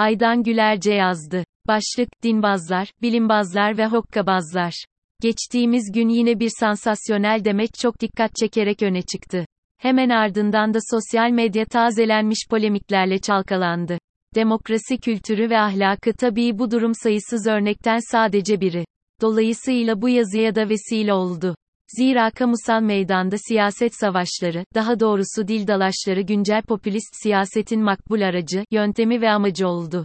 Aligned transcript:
Aydan 0.00 0.42
Gülerce 0.42 0.92
yazdı. 0.92 1.44
Başlık, 1.66 2.08
dinbazlar, 2.22 2.92
bilimbazlar 3.02 3.78
ve 3.78 3.86
hokkabazlar. 3.86 4.84
Geçtiğimiz 5.22 5.92
gün 5.92 6.08
yine 6.08 6.40
bir 6.40 6.50
sansasyonel 6.60 7.44
demeç 7.44 7.70
çok 7.80 8.00
dikkat 8.00 8.36
çekerek 8.36 8.82
öne 8.82 9.02
çıktı. 9.02 9.44
Hemen 9.78 10.08
ardından 10.08 10.74
da 10.74 10.78
sosyal 10.90 11.30
medya 11.30 11.64
tazelenmiş 11.64 12.46
polemiklerle 12.50 13.18
çalkalandı. 13.18 13.98
Demokrasi 14.34 14.98
kültürü 14.98 15.50
ve 15.50 15.58
ahlakı 15.58 16.12
tabii 16.12 16.58
bu 16.58 16.70
durum 16.70 16.92
sayısız 16.94 17.46
örnekten 17.46 17.98
sadece 18.10 18.60
biri. 18.60 18.84
Dolayısıyla 19.20 20.02
bu 20.02 20.08
yazıya 20.08 20.54
da 20.54 20.68
vesile 20.68 21.12
oldu. 21.14 21.54
Zira 21.96 22.30
kamusal 22.30 22.82
meydanda 22.82 23.36
siyaset 23.48 23.94
savaşları, 23.94 24.64
daha 24.74 25.00
doğrusu 25.00 25.48
dil 25.48 25.66
dalaşları 25.66 26.20
güncel 26.20 26.62
popülist 26.62 27.22
siyasetin 27.22 27.82
makbul 27.82 28.20
aracı, 28.20 28.64
yöntemi 28.70 29.20
ve 29.20 29.30
amacı 29.30 29.68
oldu. 29.68 30.04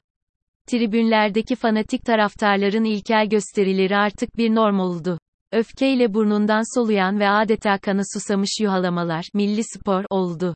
Tribünlerdeki 0.67 1.55
fanatik 1.55 2.05
taraftarların 2.05 2.84
ilkel 2.84 3.30
gösterileri 3.30 3.95
artık 3.95 4.38
bir 4.38 4.55
norm 4.55 4.80
oldu. 4.80 5.20
Öfkeyle 5.52 6.13
burnundan 6.13 6.75
soluyan 6.80 7.20
ve 7.20 7.30
adeta 7.30 7.77
kana 7.77 8.02
susamış 8.13 8.59
yuhalamalar, 8.61 9.25
milli 9.33 9.63
spor, 9.63 10.05
oldu. 10.09 10.55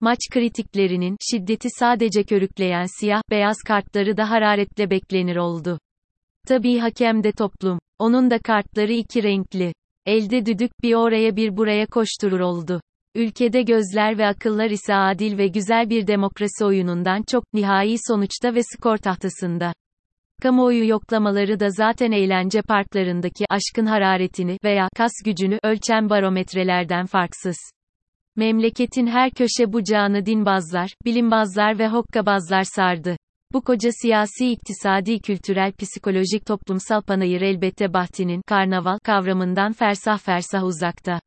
Maç 0.00 0.18
kritiklerinin, 0.30 1.16
şiddeti 1.30 1.68
sadece 1.70 2.24
körükleyen 2.24 2.86
siyah, 3.00 3.22
beyaz 3.30 3.56
kartları 3.66 4.16
da 4.16 4.30
hararetle 4.30 4.90
beklenir 4.90 5.36
oldu. 5.36 5.78
Tabii 6.48 6.78
hakem 6.78 7.22
de 7.22 7.32
toplum. 7.32 7.78
Onun 7.98 8.30
da 8.30 8.38
kartları 8.38 8.92
iki 8.92 9.22
renkli. 9.22 9.72
Elde 10.06 10.46
düdük 10.46 10.82
bir 10.82 10.94
oraya 10.94 11.36
bir 11.36 11.56
buraya 11.56 11.86
koşturur 11.86 12.40
oldu. 12.40 12.80
Ülkede 13.14 13.62
gözler 13.62 14.18
ve 14.18 14.26
akıllar 14.26 14.70
ise 14.70 14.94
adil 14.94 15.38
ve 15.38 15.46
güzel 15.46 15.90
bir 15.90 16.06
demokrasi 16.06 16.64
oyunundan 16.64 17.22
çok, 17.30 17.44
nihai 17.54 17.96
sonuçta 18.08 18.54
ve 18.54 18.60
skor 18.62 18.96
tahtasında. 18.96 19.72
Kamuoyu 20.42 20.88
yoklamaları 20.88 21.60
da 21.60 21.70
zaten 21.70 22.12
eğlence 22.12 22.62
parklarındaki 22.62 23.44
aşkın 23.50 23.86
hararetini 23.86 24.58
veya 24.64 24.88
kas 24.96 25.12
gücünü 25.24 25.58
ölçen 25.62 26.10
barometrelerden 26.10 27.06
farksız. 27.06 27.56
Memleketin 28.36 29.06
her 29.06 29.30
köşe 29.30 29.72
bucağını 29.72 30.26
dinbazlar, 30.26 30.90
bilimbazlar 31.04 31.78
ve 31.78 31.88
hokkabazlar 31.88 32.62
sardı. 32.62 33.16
Bu 33.52 33.60
koca 33.60 33.90
siyasi, 34.02 34.50
iktisadi, 34.50 35.20
kültürel, 35.20 35.72
psikolojik, 35.72 36.46
toplumsal 36.46 37.02
panayır 37.02 37.40
elbette 37.40 37.92
Bahti'nin 37.92 38.42
karnaval 38.46 38.98
kavramından 38.98 39.72
fersah 39.72 40.18
fersah 40.18 40.64
uzakta. 40.64 41.20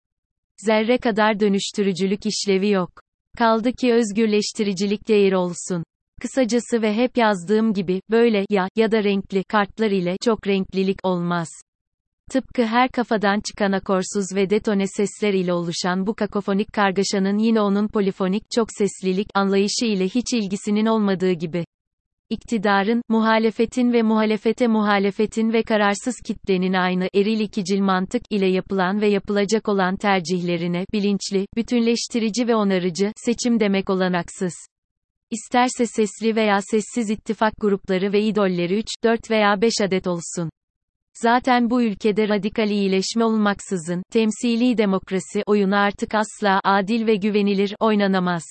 Zerre 0.66 0.98
kadar 0.98 1.40
dönüştürücülük 1.40 2.26
işlevi 2.26 2.70
yok. 2.70 2.90
Kaldı 3.38 3.74
ki 3.74 3.94
özgürleştiricilik 3.94 5.08
değeri 5.08 5.38
olsun. 5.38 5.84
Kısacası 6.22 6.82
ve 6.82 6.94
hep 6.94 7.18
yazdığım 7.18 7.74
gibi, 7.74 8.02
böyle, 8.10 8.46
ya, 8.50 8.68
ya 8.76 8.92
da 8.92 9.04
renkli, 9.04 9.44
kartlar 9.44 9.92
ile, 9.92 10.16
çok 10.26 10.48
renklilik 10.48 10.98
olmaz. 11.04 11.50
Tıpkı 12.32 12.66
her 12.66 12.90
kafadan 12.90 13.40
çıkan 13.40 13.72
akorsuz 13.72 14.36
ve 14.36 14.50
detone 14.50 14.88
sesler 14.88 15.34
ile 15.34 15.54
oluşan 15.54 16.08
bu 16.08 16.16
kakofonik 16.16 16.74
kargaşanın 16.74 17.38
yine 17.38 17.62
onun 17.62 17.88
polifonik, 17.88 18.44
çok 18.56 18.68
seslilik, 18.72 19.28
anlayışı 19.34 19.86
ile 19.86 20.06
hiç 20.06 20.34
ilgisinin 20.34 20.86
olmadığı 20.86 21.32
gibi. 21.32 21.66
İktidarın, 22.30 23.02
muhalefetin 23.10 23.94
ve 23.94 24.02
muhalefete 24.02 24.68
muhalefetin 24.68 25.54
ve 25.54 25.64
kararsız 25.64 26.16
kitlenin 26.26 26.74
aynı 26.74 27.10
eril 27.16 27.40
ikicil 27.40 27.80
mantık 27.80 28.22
ile 28.30 28.48
yapılan 28.48 29.02
ve 29.02 29.08
yapılacak 29.08 29.70
olan 29.70 29.96
tercihlerine, 29.96 30.86
bilinçli, 30.94 31.46
bütünleştirici 31.56 32.48
ve 32.48 32.56
onarıcı, 32.56 33.12
seçim 33.16 33.60
demek 33.60 33.90
olanaksız. 33.90 34.54
İsterse 35.32 35.86
sesli 35.86 36.36
veya 36.36 36.60
sessiz 36.62 37.10
ittifak 37.10 37.54
grupları 37.62 38.14
ve 38.14 38.22
idolleri 38.22 38.78
3, 38.78 38.88
4 39.04 39.32
veya 39.32 39.62
5 39.62 39.74
adet 39.82 40.08
olsun. 40.08 40.50
Zaten 41.14 41.70
bu 41.70 41.84
ülkede 41.84 42.28
radikal 42.28 42.70
iyileşme 42.70 43.24
olmaksızın, 43.24 44.04
temsili 44.12 44.78
demokrasi 44.78 45.44
oyunu 45.46 45.76
artık 45.76 46.16
asla 46.16 46.60
adil 46.64 47.08
ve 47.08 47.16
güvenilir 47.16 47.76
oynanamaz. 47.80 48.44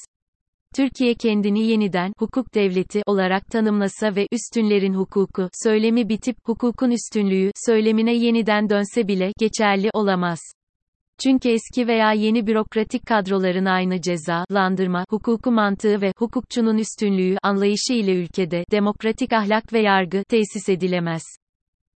Türkiye 0.77 1.15
kendini 1.15 1.67
yeniden 1.67 2.13
hukuk 2.19 2.55
devleti 2.55 3.03
olarak 3.07 3.47
tanımlasa 3.47 4.17
ve 4.17 4.27
üstünlerin 4.33 4.95
hukuku 4.95 5.49
söylemi 5.65 6.09
bitip 6.09 6.37
hukukun 6.45 6.91
üstünlüğü 6.91 7.51
söylemine 7.67 8.15
yeniden 8.15 8.71
dönse 8.71 9.09
bile 9.09 9.33
geçerli 9.39 9.91
olamaz. 9.93 10.39
Çünkü 11.23 11.49
eski 11.49 11.89
veya 11.89 12.13
yeni 12.13 12.47
bürokratik 12.47 13.07
kadroların 13.07 13.65
aynı 13.65 14.01
cezalandırma 14.01 15.05
hukuku 15.11 15.53
mantığı 15.53 16.01
ve 16.01 16.13
hukukçunun 16.19 16.79
üstünlüğü 16.79 17.37
anlayışı 17.43 17.93
ile 17.93 18.15
ülkede 18.15 18.65
demokratik 18.71 19.33
ahlak 19.33 19.73
ve 19.73 19.81
yargı 19.81 20.23
tesis 20.29 20.69
edilemez. 20.69 21.23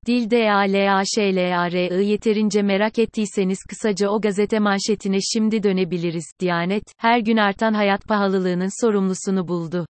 Dil 0.06 0.30
DALAŞLAR'ı 0.30 2.02
yeterince 2.02 2.62
merak 2.62 2.98
ettiyseniz 2.98 3.58
kısaca 3.68 4.08
o 4.08 4.20
gazete 4.20 4.58
manşetine 4.58 5.18
şimdi 5.32 5.62
dönebiliriz. 5.62 6.24
Diyanet, 6.40 6.82
her 6.98 7.18
gün 7.18 7.36
artan 7.36 7.72
hayat 7.72 8.08
pahalılığının 8.08 8.84
sorumlusunu 8.84 9.48
buldu. 9.48 9.86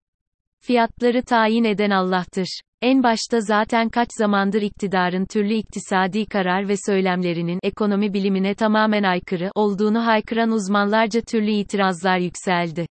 Fiyatları 0.61 1.23
tayin 1.23 1.65
eden 1.65 1.91
Allah'tır. 1.91 2.61
En 2.83 3.03
başta 3.03 3.41
zaten 3.41 3.89
kaç 3.89 4.09
zamandır 4.19 4.63
iktidarın 4.63 5.27
türlü 5.27 5.55
iktisadi 5.55 6.27
karar 6.27 6.69
ve 6.69 6.75
söylemlerinin 6.87 7.59
ekonomi 7.63 8.15
bilimine 8.15 8.55
tamamen 8.55 9.03
aykırı 9.03 9.51
olduğunu 9.55 10.07
haykıran 10.07 10.51
uzmanlarca 10.51 11.21
türlü 11.21 11.51
itirazlar 11.51 12.19
yükseldi. 12.19 12.87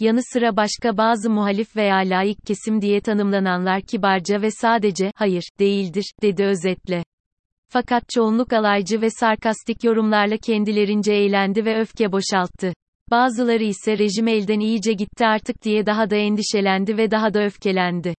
Yanı 0.00 0.20
sıra 0.32 0.56
başka 0.56 0.96
bazı 0.96 1.30
muhalif 1.30 1.76
veya 1.76 1.96
laik 1.96 2.38
kesim 2.46 2.80
diye 2.82 3.00
tanımlananlar 3.00 3.82
kibarca 3.82 4.42
ve 4.42 4.50
sadece, 4.50 5.12
hayır, 5.14 5.42
değildir, 5.58 6.12
dedi 6.22 6.44
özetle. 6.44 7.04
Fakat 7.68 8.08
çoğunluk 8.08 8.52
alaycı 8.52 9.00
ve 9.00 9.10
sarkastik 9.10 9.84
yorumlarla 9.84 10.36
kendilerince 10.36 11.12
eğlendi 11.12 11.64
ve 11.64 11.80
öfke 11.80 12.12
boşalttı. 12.12 12.72
Bazıları 13.10 13.64
ise 13.64 13.98
rejim 13.98 14.28
elden 14.28 14.60
iyice 14.60 14.92
gitti 14.92 15.26
artık 15.26 15.62
diye 15.62 15.86
daha 15.86 16.10
da 16.10 16.16
endişelendi 16.16 16.96
ve 16.96 17.10
daha 17.10 17.34
da 17.34 17.44
öfkelendi. 17.44 18.14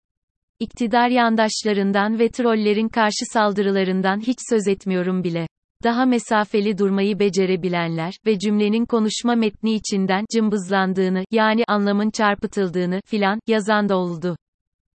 İktidar 0.60 1.08
yandaşlarından 1.08 2.18
ve 2.18 2.28
trollerin 2.28 2.88
karşı 2.88 3.24
saldırılarından 3.32 4.20
hiç 4.20 4.38
söz 4.50 4.68
etmiyorum 4.68 5.24
bile. 5.24 5.46
Daha 5.84 6.06
mesafeli 6.06 6.78
durmayı 6.78 7.18
becerebilenler 7.18 8.14
ve 8.26 8.38
cümlenin 8.38 8.86
konuşma 8.86 9.34
metni 9.34 9.74
içinden 9.74 10.24
cımbızlandığını, 10.34 11.24
yani 11.30 11.64
anlamın 11.68 12.10
çarpıtıldığını 12.10 13.00
filan 13.06 13.40
yazan 13.46 13.88
da 13.88 13.96
oldu. 13.96 14.36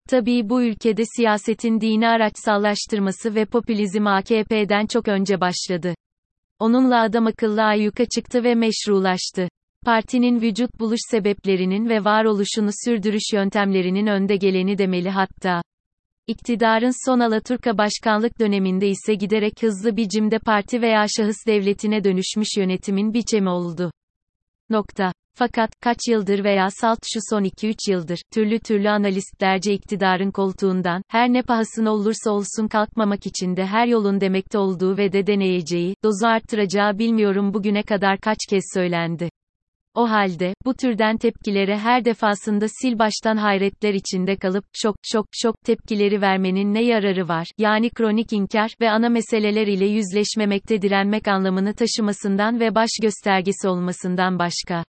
Tabii 0.08 0.48
bu 0.48 0.62
ülkede 0.62 1.02
siyasetin 1.16 1.80
dini 1.80 2.08
araçsallaştırması 2.08 3.34
ve 3.34 3.44
popülizm 3.44 4.06
AKP'den 4.06 4.86
çok 4.86 5.08
önce 5.08 5.40
başladı. 5.40 5.94
Onunla 6.58 7.02
adam 7.02 7.26
akıllı 7.26 7.62
ayyuka 7.62 8.04
çıktı 8.04 8.44
ve 8.44 8.54
meşrulaştı. 8.54 9.48
Partinin 9.84 10.40
vücut 10.40 10.80
buluş 10.80 11.00
sebeplerinin 11.10 11.88
ve 11.88 12.04
varoluşunu 12.04 12.70
sürdürüş 12.84 13.32
yöntemlerinin 13.32 14.06
önde 14.06 14.36
geleni 14.36 14.78
demeli 14.78 15.10
hatta. 15.10 15.62
İktidarın 16.32 17.06
son 17.06 17.20
Alaturka 17.20 17.78
başkanlık 17.78 18.40
döneminde 18.40 18.88
ise 18.88 19.14
giderek 19.14 19.62
hızlı 19.62 19.96
biçimde 19.96 20.38
parti 20.38 20.82
veya 20.82 21.06
şahıs 21.16 21.36
devletine 21.46 22.04
dönüşmüş 22.04 22.48
yönetimin 22.56 23.14
biçemi 23.14 23.48
oldu. 23.48 23.92
Nokta. 24.70 25.12
Fakat, 25.34 25.70
kaç 25.80 25.96
yıldır 26.08 26.44
veya 26.44 26.68
salt 26.70 26.98
şu 27.14 27.20
son 27.30 27.44
2-3 27.44 27.90
yıldır, 27.90 28.18
türlü 28.34 28.58
türlü 28.58 28.90
analistlerce 28.90 29.72
iktidarın 29.72 30.30
koltuğundan, 30.30 31.02
her 31.08 31.32
ne 31.32 31.42
pahasına 31.42 31.90
olursa 31.90 32.30
olsun 32.30 32.68
kalkmamak 32.68 33.26
için 33.26 33.56
de 33.56 33.66
her 33.66 33.86
yolun 33.86 34.20
demekte 34.20 34.58
olduğu 34.58 34.96
ve 34.96 35.12
de 35.12 35.26
deneyeceği, 35.26 35.94
dozu 36.04 36.26
arttıracağı 36.26 36.98
bilmiyorum 36.98 37.54
bugüne 37.54 37.82
kadar 37.82 38.18
kaç 38.18 38.38
kez 38.50 38.64
söylendi. 38.74 39.28
O 39.94 40.10
halde, 40.10 40.54
bu 40.64 40.74
türden 40.74 41.16
tepkilere 41.16 41.78
her 41.78 42.04
defasında 42.04 42.66
sil 42.78 42.94
baştan 42.98 43.36
hayretler 43.36 43.94
içinde 43.94 44.36
kalıp, 44.36 44.64
şok, 44.72 44.96
şok, 45.02 45.26
şok 45.32 45.60
tepkileri 45.64 46.20
vermenin 46.20 46.74
ne 46.74 46.84
yararı 46.84 47.28
var, 47.28 47.46
yani 47.58 47.90
kronik 47.90 48.32
inkar 48.32 48.70
ve 48.80 48.90
ana 48.90 49.08
meseleler 49.08 49.66
ile 49.66 49.86
yüzleşmemekte 49.86 50.82
direnmek 50.82 51.28
anlamını 51.28 51.74
taşımasından 51.74 52.60
ve 52.60 52.74
baş 52.74 52.90
göstergesi 53.02 53.68
olmasından 53.68 54.38
başka. 54.38 54.84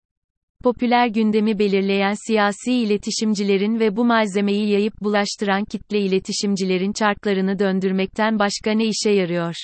Popüler 0.63 1.07
gündemi 1.07 1.59
belirleyen 1.59 2.15
siyasi 2.27 2.73
iletişimcilerin 2.73 3.79
ve 3.79 3.95
bu 3.95 4.05
malzemeyi 4.05 4.69
yayıp 4.69 4.93
bulaştıran 5.01 5.65
kitle 5.65 5.99
iletişimcilerin 5.99 6.93
çarklarını 6.93 7.59
döndürmekten 7.59 8.39
başka 8.39 8.71
ne 8.71 8.85
işe 8.85 9.11
yarıyor? 9.11 9.55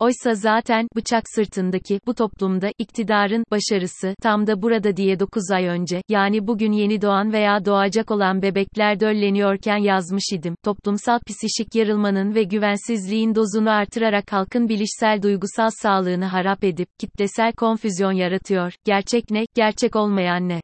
Oysa 0.00 0.34
zaten, 0.34 0.88
bıçak 0.96 1.22
sırtındaki, 1.34 2.00
bu 2.06 2.14
toplumda, 2.14 2.70
iktidarın, 2.78 3.44
başarısı, 3.50 4.14
tam 4.22 4.46
da 4.46 4.62
burada 4.62 4.96
diye 4.96 5.20
9 5.20 5.50
ay 5.50 5.66
önce, 5.66 6.02
yani 6.08 6.46
bugün 6.46 6.72
yeni 6.72 7.02
doğan 7.02 7.32
veya 7.32 7.64
doğacak 7.64 8.10
olan 8.10 8.42
bebekler 8.42 9.00
dölleniyorken 9.00 9.76
yazmış 9.76 10.32
idim. 10.32 10.54
Toplumsal 10.64 11.18
psişik 11.26 11.74
yarılmanın 11.74 12.34
ve 12.34 12.42
güvensizliğin 12.42 13.34
dozunu 13.34 13.70
artırarak 13.70 14.32
halkın 14.32 14.68
bilişsel 14.68 15.22
duygusal 15.22 15.70
sağlığını 15.82 16.24
harap 16.24 16.64
edip, 16.64 16.88
kitlesel 16.98 17.52
konfüzyon 17.52 18.12
yaratıyor. 18.12 18.72
Gerçek 18.84 19.30
ne, 19.30 19.46
gerçek 19.54 19.96
olmayan 19.96 20.48
ne? 20.48 20.60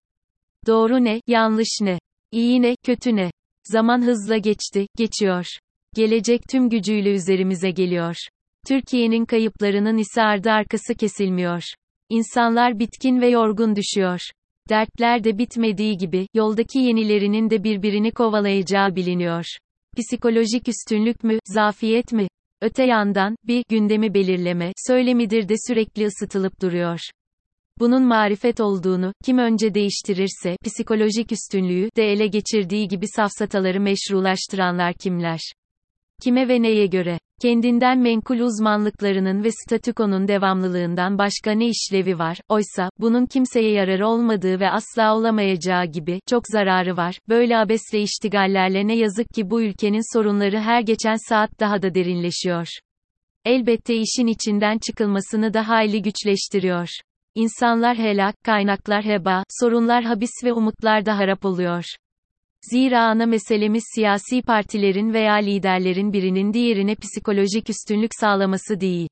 Doğru 0.66 1.04
ne, 1.04 1.20
yanlış 1.26 1.78
ne? 1.80 1.98
İyi 2.32 2.62
ne, 2.62 2.76
kötü 2.84 3.16
ne? 3.16 3.30
Zaman 3.64 4.02
hızla 4.02 4.36
geçti, 4.36 4.86
geçiyor. 4.96 5.46
Gelecek 5.94 6.40
tüm 6.50 6.68
gücüyle 6.68 7.14
üzerimize 7.14 7.70
geliyor. 7.70 8.16
Türkiye'nin 8.66 9.24
kayıplarının 9.24 9.98
ise 9.98 10.22
ardı 10.22 10.50
arkası 10.50 10.94
kesilmiyor. 10.94 11.62
İnsanlar 12.08 12.78
bitkin 12.78 13.20
ve 13.20 13.28
yorgun 13.28 13.76
düşüyor. 13.76 14.20
Dertler 14.68 15.24
de 15.24 15.38
bitmediği 15.38 15.96
gibi, 15.96 16.26
yoldaki 16.34 16.78
yenilerinin 16.78 17.50
de 17.50 17.64
birbirini 17.64 18.10
kovalayacağı 18.10 18.96
biliniyor. 18.96 19.44
Psikolojik 19.96 20.68
üstünlük 20.68 21.24
mü, 21.24 21.38
zafiyet 21.44 22.12
mi? 22.12 22.28
Öte 22.62 22.84
yandan, 22.84 23.36
bir, 23.44 23.64
gündemi 23.68 24.14
belirleme, 24.14 24.72
söylemidir 24.86 25.48
de 25.48 25.54
sürekli 25.66 26.06
ısıtılıp 26.06 26.62
duruyor. 26.62 27.00
Bunun 27.78 28.02
marifet 28.02 28.60
olduğunu, 28.60 29.12
kim 29.24 29.38
önce 29.38 29.74
değiştirirse, 29.74 30.56
psikolojik 30.64 31.32
üstünlüğü 31.32 31.88
de 31.96 32.12
ele 32.12 32.26
geçirdiği 32.26 32.88
gibi 32.88 33.08
safsataları 33.08 33.80
meşrulaştıranlar 33.80 34.94
kimler? 34.94 35.40
Kime 36.22 36.48
ve 36.48 36.62
neye 36.62 36.86
göre? 36.86 37.18
Kendinden 37.42 37.98
menkul 37.98 38.38
uzmanlıklarının 38.38 39.44
ve 39.44 39.50
statükonun 39.50 40.28
devamlılığından 40.28 41.18
başka 41.18 41.52
ne 41.52 41.68
işlevi 41.68 42.18
var? 42.18 42.38
Oysa, 42.48 42.90
bunun 42.98 43.26
kimseye 43.26 43.72
yararı 43.72 44.06
olmadığı 44.08 44.60
ve 44.60 44.70
asla 44.70 45.16
olamayacağı 45.16 45.86
gibi, 45.86 46.20
çok 46.28 46.42
zararı 46.52 46.96
var. 46.96 47.18
Böyle 47.28 47.58
abesle 47.58 48.02
iştigallerle 48.02 48.86
ne 48.86 48.96
yazık 48.96 49.26
ki 49.34 49.50
bu 49.50 49.62
ülkenin 49.62 50.16
sorunları 50.16 50.58
her 50.60 50.80
geçen 50.80 51.28
saat 51.28 51.60
daha 51.60 51.82
da 51.82 51.94
derinleşiyor. 51.94 52.66
Elbette 53.44 53.94
işin 53.94 54.26
içinden 54.26 54.78
çıkılmasını 54.78 55.54
da 55.54 55.68
hayli 55.68 56.02
güçleştiriyor. 56.02 56.88
İnsanlar 57.34 57.96
helak, 57.96 58.34
kaynaklar 58.44 59.04
heba, 59.04 59.44
sorunlar 59.60 60.04
habis 60.04 60.44
ve 60.44 60.52
umutlar 60.52 61.06
da 61.06 61.18
harap 61.18 61.44
oluyor. 61.44 61.84
Zira 62.70 63.00
ana 63.00 63.26
meselemiz 63.26 63.84
siyasi 63.94 64.42
partilerin 64.42 65.12
veya 65.12 65.34
liderlerin 65.34 66.12
birinin 66.12 66.52
diğerine 66.52 66.94
psikolojik 66.94 67.70
üstünlük 67.70 68.10
sağlaması 68.20 68.80
değil. 68.80 69.08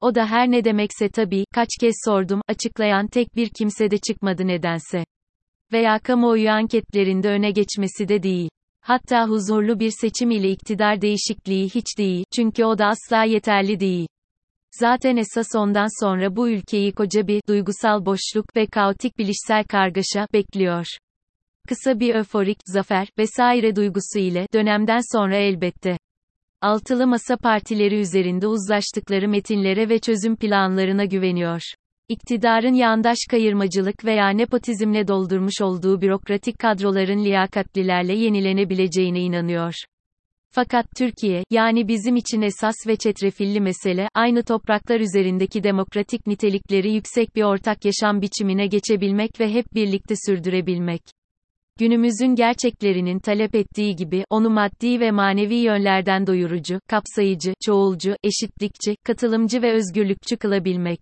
O 0.00 0.14
da 0.14 0.26
her 0.26 0.50
ne 0.50 0.64
demekse 0.64 1.08
tabii, 1.08 1.44
kaç 1.54 1.68
kez 1.80 1.94
sordum, 2.04 2.40
açıklayan 2.48 3.06
tek 3.06 3.36
bir 3.36 3.48
kimse 3.58 3.90
de 3.90 3.98
çıkmadı 3.98 4.46
nedense. 4.46 5.04
Veya 5.72 5.98
kamuoyu 5.98 6.50
anketlerinde 6.50 7.28
öne 7.28 7.50
geçmesi 7.50 8.08
de 8.08 8.22
değil. 8.22 8.50
Hatta 8.80 9.28
huzurlu 9.28 9.80
bir 9.80 9.92
seçim 10.00 10.30
ile 10.30 10.50
iktidar 10.50 11.00
değişikliği 11.00 11.64
hiç 11.64 11.98
değil, 11.98 12.24
çünkü 12.36 12.64
o 12.64 12.78
da 12.78 12.86
asla 12.86 13.24
yeterli 13.24 13.80
değil. 13.80 14.08
Zaten 14.80 15.16
esas 15.16 15.54
ondan 15.54 16.04
sonra 16.04 16.36
bu 16.36 16.48
ülkeyi 16.48 16.92
koca 16.92 17.26
bir 17.26 17.40
duygusal 17.48 18.06
boşluk 18.06 18.56
ve 18.56 18.66
kaotik 18.66 19.18
bilişsel 19.18 19.64
kargaşa 19.64 20.26
bekliyor. 20.32 20.86
Kısa 21.68 22.00
bir 22.00 22.14
öforik, 22.14 22.58
zafer 22.66 23.08
vesaire 23.18 23.76
duygusu 23.76 24.18
ile 24.18 24.46
dönemden 24.52 25.00
sonra 25.12 25.36
elbette. 25.36 25.96
Altılı 26.60 27.06
masa 27.06 27.36
partileri 27.36 28.00
üzerinde 28.00 28.46
uzlaştıkları 28.46 29.28
metinlere 29.28 29.88
ve 29.88 29.98
çözüm 29.98 30.36
planlarına 30.36 31.04
güveniyor. 31.04 31.60
İktidarın 32.08 32.74
yandaş 32.74 33.18
kayırmacılık 33.30 34.04
veya 34.04 34.28
nepotizmle 34.28 35.08
doldurmuş 35.08 35.60
olduğu 35.60 36.00
bürokratik 36.00 36.58
kadroların 36.58 37.24
liyakatlilerle 37.24 38.12
yenilenebileceğine 38.12 39.20
inanıyor. 39.20 39.74
Fakat 40.54 40.86
Türkiye, 40.96 41.44
yani 41.50 41.88
bizim 41.88 42.16
için 42.16 42.42
esas 42.42 42.74
ve 42.86 42.96
çetrefilli 42.96 43.60
mesele, 43.60 44.08
aynı 44.14 44.42
topraklar 44.42 45.00
üzerindeki 45.00 45.62
demokratik 45.62 46.26
nitelikleri 46.26 46.92
yüksek 46.92 47.36
bir 47.36 47.42
ortak 47.42 47.84
yaşam 47.84 48.22
biçimine 48.22 48.66
geçebilmek 48.66 49.40
ve 49.40 49.54
hep 49.54 49.74
birlikte 49.74 50.14
sürdürebilmek. 50.26 51.02
Günümüzün 51.82 52.34
gerçeklerinin 52.34 53.18
talep 53.18 53.54
ettiği 53.54 53.96
gibi, 53.96 54.24
onu 54.30 54.50
maddi 54.50 55.00
ve 55.00 55.10
manevi 55.10 55.54
yönlerden 55.54 56.26
doyurucu, 56.26 56.80
kapsayıcı, 56.88 57.54
çoğulcu, 57.66 58.16
eşitlikçi, 58.24 58.96
katılımcı 59.04 59.62
ve 59.62 59.72
özgürlükçü 59.72 60.36
kılabilmek. 60.36 61.00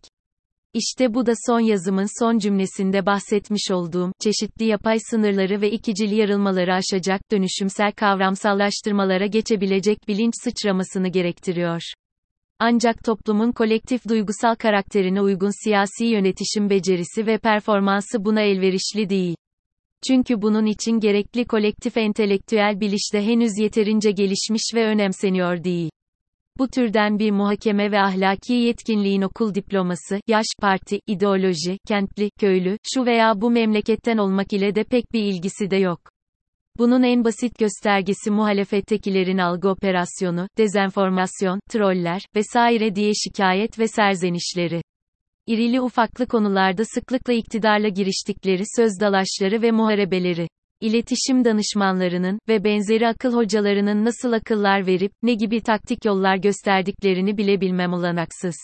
İşte 0.74 1.14
bu 1.14 1.26
da 1.26 1.32
son 1.46 1.60
yazımın 1.60 2.20
son 2.20 2.38
cümlesinde 2.38 3.06
bahsetmiş 3.06 3.70
olduğum, 3.70 4.12
çeşitli 4.20 4.64
yapay 4.64 4.98
sınırları 5.10 5.60
ve 5.60 5.70
ikicil 5.70 6.12
yarılmaları 6.12 6.74
aşacak, 6.74 7.20
dönüşümsel 7.30 7.92
kavramsallaştırmalara 7.92 9.26
geçebilecek 9.26 10.08
bilinç 10.08 10.34
sıçramasını 10.44 11.08
gerektiriyor. 11.08 11.80
Ancak 12.58 13.04
toplumun 13.04 13.52
kolektif 13.52 14.08
duygusal 14.08 14.54
karakterine 14.54 15.20
uygun 15.20 15.64
siyasi 15.64 16.04
yönetişim 16.04 16.70
becerisi 16.70 17.26
ve 17.26 17.38
performansı 17.38 18.24
buna 18.24 18.40
elverişli 18.40 19.08
değil. 19.08 19.36
Çünkü 20.08 20.42
bunun 20.42 20.66
için 20.66 21.00
gerekli 21.00 21.44
kolektif 21.44 21.96
entelektüel 21.96 22.80
biliş 22.80 23.12
de 23.14 23.26
henüz 23.26 23.58
yeterince 23.58 24.10
gelişmiş 24.10 24.62
ve 24.74 24.86
önemseniyor 24.86 25.64
değil. 25.64 25.90
Bu 26.58 26.68
türden 26.68 27.18
bir 27.18 27.30
muhakeme 27.30 27.90
ve 27.92 28.00
ahlaki 28.00 28.52
yetkinliğin 28.52 29.22
okul 29.22 29.54
diploması, 29.54 30.20
yaş, 30.28 30.46
parti, 30.60 31.00
ideoloji, 31.06 31.78
kentli, 31.88 32.30
köylü, 32.40 32.78
şu 32.94 33.06
veya 33.06 33.40
bu 33.40 33.50
memleketten 33.50 34.16
olmak 34.16 34.52
ile 34.52 34.74
de 34.74 34.84
pek 34.84 35.12
bir 35.12 35.22
ilgisi 35.22 35.70
de 35.70 35.76
yok. 35.76 36.00
Bunun 36.78 37.02
en 37.02 37.24
basit 37.24 37.58
göstergesi 37.58 38.30
muhalefettekilerin 38.30 39.38
algı 39.38 39.68
operasyonu, 39.68 40.48
dezenformasyon, 40.58 41.60
troller 41.70 42.22
vesaire 42.36 42.94
diye 42.94 43.12
şikayet 43.14 43.78
ve 43.78 43.88
serzenişleri 43.88 44.82
irili 45.46 45.80
ufaklı 45.80 46.26
konularda 46.26 46.84
sıklıkla 46.84 47.32
iktidarla 47.32 47.88
giriştikleri 47.88 48.62
söz 48.76 49.00
dalaşları 49.00 49.62
ve 49.62 49.70
muharebeleri, 49.70 50.48
iletişim 50.80 51.44
danışmanlarının 51.44 52.38
ve 52.48 52.64
benzeri 52.64 53.08
akıl 53.08 53.34
hocalarının 53.34 54.04
nasıl 54.04 54.32
akıllar 54.32 54.86
verip, 54.86 55.12
ne 55.22 55.34
gibi 55.34 55.60
taktik 55.60 56.04
yollar 56.04 56.36
gösterdiklerini 56.36 57.36
bile 57.36 57.60
bilmem 57.60 57.92
olanaksız. 57.92 58.54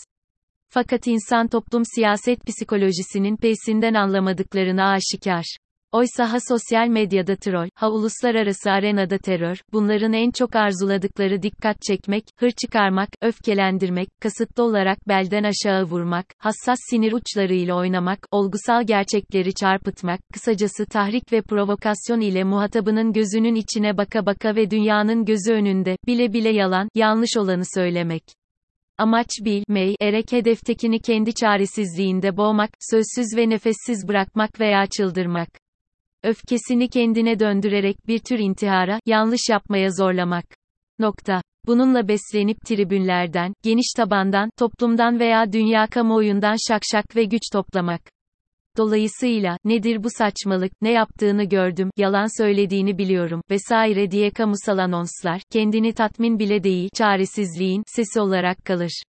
Fakat 0.68 1.06
insan 1.06 1.48
toplum 1.48 1.82
siyaset 1.94 2.46
psikolojisinin 2.46 3.36
pesinden 3.36 3.94
anlamadıklarını 3.94 4.84
aşikar. 4.84 5.56
Oysa 5.96 6.32
ha 6.32 6.38
sosyal 6.48 6.88
medyada 6.88 7.36
troll, 7.36 7.68
ha 7.74 7.90
uluslararası 7.90 8.70
arenada 8.70 9.18
terör, 9.18 9.56
bunların 9.72 10.12
en 10.12 10.30
çok 10.30 10.56
arzuladıkları 10.56 11.42
dikkat 11.42 11.82
çekmek, 11.82 12.24
hır 12.38 12.50
çıkarmak, 12.50 13.08
öfkelendirmek, 13.22 14.08
kasıtlı 14.20 14.62
olarak 14.62 15.08
belden 15.08 15.44
aşağı 15.44 15.82
vurmak, 15.82 16.26
hassas 16.38 16.78
sinir 16.90 17.12
uçlarıyla 17.12 17.74
oynamak, 17.76 18.18
olgusal 18.30 18.86
gerçekleri 18.86 19.54
çarpıtmak, 19.54 20.20
kısacası 20.32 20.86
tahrik 20.86 21.32
ve 21.32 21.42
provokasyon 21.42 22.20
ile 22.20 22.44
muhatabının 22.44 23.12
gözünün 23.12 23.54
içine 23.54 23.96
baka 23.96 24.26
baka 24.26 24.56
ve 24.56 24.70
dünyanın 24.70 25.24
gözü 25.24 25.52
önünde, 25.52 25.96
bile 26.06 26.32
bile 26.32 26.50
yalan, 26.50 26.88
yanlış 26.94 27.36
olanı 27.36 27.64
söylemek. 27.74 28.22
Amaç 28.98 29.28
bilmey, 29.44 29.94
erek 30.00 30.32
hedeftekini 30.32 31.00
kendi 31.00 31.34
çaresizliğinde 31.34 32.36
boğmak, 32.36 32.70
sözsüz 32.90 33.36
ve 33.36 33.50
nefessiz 33.50 34.08
bırakmak 34.08 34.60
veya 34.60 34.86
çıldırmak 34.86 35.48
öfkesini 36.26 36.88
kendine 36.88 37.38
döndürerek 37.38 38.08
bir 38.08 38.18
tür 38.18 38.38
intihara, 38.38 39.00
yanlış 39.06 39.40
yapmaya 39.50 39.90
zorlamak. 39.90 40.44
Nokta. 40.98 41.42
Bununla 41.66 42.08
beslenip 42.08 42.60
tribünlerden, 42.66 43.52
geniş 43.62 43.92
tabandan, 43.96 44.50
toplumdan 44.58 45.20
veya 45.20 45.52
dünya 45.52 45.86
kamuoyundan 45.86 46.56
şakşak 46.68 47.16
ve 47.16 47.24
güç 47.24 47.42
toplamak. 47.52 48.00
Dolayısıyla, 48.76 49.58
nedir 49.64 50.04
bu 50.04 50.08
saçmalık, 50.10 50.72
ne 50.82 50.90
yaptığını 50.90 51.44
gördüm, 51.44 51.90
yalan 51.96 52.42
söylediğini 52.42 52.98
biliyorum, 52.98 53.40
vesaire 53.50 54.10
diye 54.10 54.30
kamusal 54.30 54.78
anonslar, 54.78 55.42
kendini 55.52 55.92
tatmin 55.92 56.38
bile 56.38 56.62
değil, 56.64 56.88
çaresizliğin, 56.94 57.82
sesi 57.86 58.20
olarak 58.20 58.64
kalır. 58.64 59.02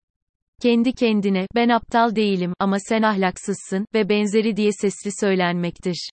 Kendi 0.63 0.93
kendine, 0.93 1.47
ben 1.55 1.69
aptal 1.69 2.17
değilim, 2.17 2.53
ama 2.59 2.77
sen 2.89 3.03
ahlaksızsın, 3.03 3.87
ve 3.95 4.09
benzeri 4.09 4.57
diye 4.57 4.71
sesli 4.73 5.11
söylenmektir. 5.21 6.11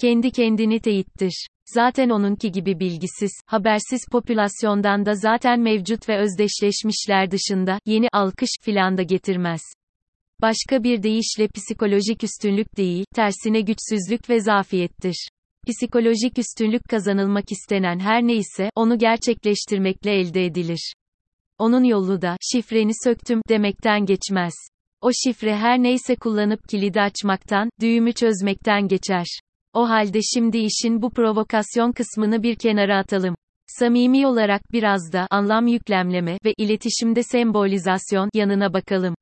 Kendi 0.00 0.30
kendini 0.30 0.80
teyittir. 0.80 1.46
Zaten 1.74 2.08
onunki 2.08 2.52
gibi 2.52 2.80
bilgisiz, 2.80 3.30
habersiz 3.46 4.00
popülasyondan 4.12 5.06
da 5.06 5.14
zaten 5.14 5.60
mevcut 5.60 6.08
ve 6.08 6.18
özdeşleşmişler 6.18 7.30
dışında, 7.30 7.78
yeni 7.86 8.08
alkış 8.12 8.50
filan 8.62 8.96
da 8.96 9.02
getirmez. 9.02 9.60
Başka 10.42 10.84
bir 10.84 11.02
deyişle 11.02 11.48
psikolojik 11.48 12.24
üstünlük 12.24 12.76
değil, 12.76 13.04
tersine 13.14 13.60
güçsüzlük 13.60 14.30
ve 14.30 14.40
zafiyettir. 14.40 15.28
Psikolojik 15.68 16.38
üstünlük 16.38 16.84
kazanılmak 16.84 17.52
istenen 17.52 17.98
her 17.98 18.22
neyse, 18.22 18.70
onu 18.74 18.98
gerçekleştirmekle 18.98 20.12
elde 20.12 20.44
edilir. 20.44 20.92
Onun 21.58 21.84
yolu 21.84 22.22
da, 22.22 22.36
şifreni 22.52 22.92
söktüm, 23.04 23.40
demekten 23.48 24.06
geçmez. 24.06 24.54
O 25.00 25.10
şifre 25.12 25.56
her 25.56 25.82
neyse 25.82 26.16
kullanıp 26.16 26.68
kilidi 26.68 27.00
açmaktan, 27.00 27.70
düğümü 27.80 28.12
çözmekten 28.12 28.88
geçer. 28.88 29.26
O 29.72 29.88
halde 29.88 30.18
şimdi 30.22 30.58
işin 30.58 31.02
bu 31.02 31.10
provokasyon 31.10 31.92
kısmını 31.92 32.42
bir 32.42 32.54
kenara 32.54 32.98
atalım. 32.98 33.34
Samimi 33.66 34.26
olarak 34.26 34.72
biraz 34.72 35.12
da 35.12 35.26
anlam 35.30 35.66
yüklemleme 35.66 36.38
ve 36.44 36.54
iletişimde 36.56 37.22
sembolizasyon 37.22 38.30
yanına 38.34 38.72
bakalım. 38.72 39.14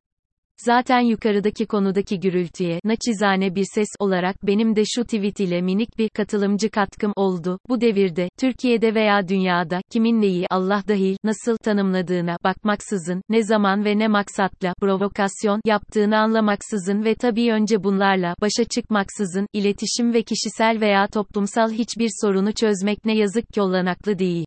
Zaten 0.59 1.01
yukarıdaki 1.01 1.67
konudaki 1.67 2.21
gürültüye, 2.21 2.81
naçizane 2.85 3.55
bir 3.55 3.67
ses 3.75 3.89
olarak 3.99 4.37
benim 4.43 4.77
de 4.77 4.83
şu 4.85 5.05
tweet 5.05 5.41
ile 5.41 5.63
minik 5.63 5.99
bir 5.99 6.09
katılımcı 6.09 6.71
katkım 6.71 7.13
oldu. 7.17 7.59
Bu 7.69 7.81
devirde, 7.81 8.29
Türkiye'de 8.39 8.95
veya 8.95 9.29
dünyada, 9.29 9.81
kimin 9.91 10.21
neyi 10.21 10.47
Allah 10.51 10.83
dahil, 10.89 11.17
nasıl 11.25 11.57
tanımladığına 11.57 12.37
bakmaksızın, 12.45 13.23
ne 13.29 13.43
zaman 13.43 13.85
ve 13.85 13.99
ne 13.99 14.09
maksatla, 14.09 14.75
provokasyon 14.81 15.61
yaptığını 15.65 16.19
anlamaksızın 16.19 17.05
ve 17.05 17.15
tabii 17.15 17.53
önce 17.53 17.85
bunlarla, 17.85 18.35
başa 18.41 18.65
çıkmaksızın, 18.65 19.47
iletişim 19.53 20.15
ve 20.15 20.23
kişisel 20.23 20.81
veya 20.81 21.07
toplumsal 21.07 21.71
hiçbir 21.71 22.09
sorunu 22.23 22.53
çözmek 22.53 23.05
ne 23.05 23.17
yazık 23.17 23.49
ki 23.49 23.61
olanaklı 23.61 24.19
değil. 24.19 24.46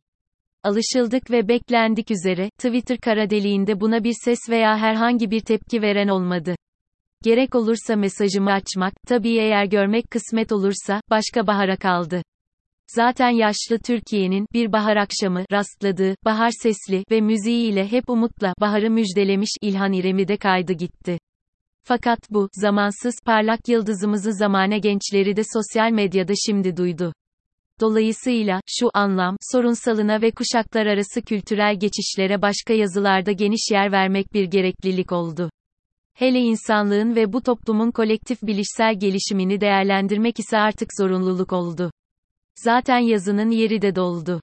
Alışıldık 0.62 1.30
ve 1.30 1.48
beklendik 1.48 2.10
üzere, 2.10 2.50
Twitter 2.58 2.98
kara 2.98 3.30
deliğinde 3.30 3.80
buna 3.80 4.04
bir 4.04 4.14
ses 4.24 4.38
veya 4.48 4.78
herhangi 4.78 5.30
bir 5.30 5.40
tepki 5.40 5.82
veren 5.82 6.08
olmadı. 6.08 6.54
Gerek 7.22 7.54
olursa 7.54 7.96
mesajımı 7.96 8.52
açmak, 8.52 8.94
tabii 9.08 9.38
eğer 9.38 9.64
görmek 9.64 10.10
kısmet 10.10 10.52
olursa, 10.52 11.00
başka 11.10 11.46
bahara 11.46 11.76
kaldı. 11.76 12.22
Zaten 12.86 13.30
yaşlı 13.30 13.78
Türkiye'nin, 13.78 14.46
bir 14.52 14.72
bahar 14.72 14.96
akşamı, 14.96 15.44
rastladığı, 15.52 16.14
bahar 16.24 16.50
sesli 16.62 17.04
ve 17.10 17.20
müziğiyle 17.20 17.92
hep 17.92 18.10
umutla, 18.10 18.54
baharı 18.60 18.90
müjdelemiş 18.90 19.50
İlhan 19.62 19.92
İrem'i 19.92 20.28
de 20.28 20.36
kaydı 20.36 20.72
gitti. 20.72 21.18
Fakat 21.84 22.18
bu, 22.30 22.48
zamansız, 22.52 23.14
parlak 23.26 23.68
yıldızımızı 23.68 24.32
zamane 24.32 24.78
gençleri 24.78 25.36
de 25.36 25.42
sosyal 25.52 25.90
medyada 25.90 26.32
şimdi 26.46 26.76
duydu. 26.76 27.12
Dolayısıyla, 27.80 28.60
şu 28.66 28.90
anlam, 28.94 29.36
sorunsalına 29.52 30.22
ve 30.22 30.30
kuşaklar 30.30 30.86
arası 30.86 31.22
kültürel 31.22 31.78
geçişlere 31.78 32.42
başka 32.42 32.74
yazılarda 32.74 33.32
geniş 33.32 33.70
yer 33.72 33.92
vermek 33.92 34.34
bir 34.34 34.44
gereklilik 34.44 35.12
oldu. 35.12 35.50
Hele 36.14 36.38
insanlığın 36.38 37.16
ve 37.16 37.32
bu 37.32 37.42
toplumun 37.42 37.90
kolektif 37.90 38.42
bilişsel 38.42 38.98
gelişimini 38.98 39.60
değerlendirmek 39.60 40.38
ise 40.38 40.58
artık 40.58 40.88
zorunluluk 40.98 41.52
oldu. 41.52 41.90
Zaten 42.54 42.98
yazının 42.98 43.50
yeri 43.50 43.82
de 43.82 43.94
doldu. 43.94 44.40